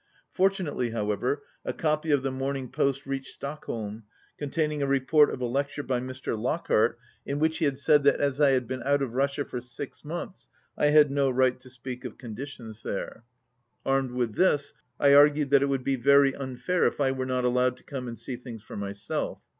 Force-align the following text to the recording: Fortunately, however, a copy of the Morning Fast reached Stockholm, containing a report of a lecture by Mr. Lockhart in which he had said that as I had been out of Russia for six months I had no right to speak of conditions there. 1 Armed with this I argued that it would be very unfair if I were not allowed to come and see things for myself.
Fortunately, 0.31 0.89
however, 0.89 1.43
a 1.63 1.73
copy 1.73 2.09
of 2.09 2.23
the 2.23 2.31
Morning 2.31 2.67
Fast 2.71 3.05
reached 3.05 3.35
Stockholm, 3.35 4.01
containing 4.35 4.81
a 4.81 4.87
report 4.87 5.29
of 5.29 5.41
a 5.41 5.45
lecture 5.45 5.83
by 5.83 5.99
Mr. 5.99 6.35
Lockhart 6.35 6.97
in 7.23 7.37
which 7.37 7.59
he 7.59 7.65
had 7.65 7.77
said 7.77 8.03
that 8.05 8.19
as 8.19 8.41
I 8.41 8.49
had 8.49 8.65
been 8.67 8.81
out 8.81 9.03
of 9.03 9.13
Russia 9.13 9.45
for 9.45 9.61
six 9.61 10.03
months 10.03 10.47
I 10.75 10.87
had 10.87 11.11
no 11.11 11.29
right 11.29 11.59
to 11.59 11.69
speak 11.69 12.03
of 12.03 12.17
conditions 12.17 12.81
there. 12.81 13.25
1 13.83 13.93
Armed 13.95 14.11
with 14.13 14.33
this 14.33 14.73
I 14.99 15.13
argued 15.13 15.51
that 15.51 15.61
it 15.61 15.69
would 15.69 15.83
be 15.83 15.97
very 15.97 16.35
unfair 16.35 16.85
if 16.85 16.99
I 16.99 17.11
were 17.11 17.27
not 17.27 17.45
allowed 17.45 17.77
to 17.77 17.83
come 17.83 18.07
and 18.07 18.17
see 18.17 18.37
things 18.37 18.63
for 18.63 18.75
myself. 18.75 19.43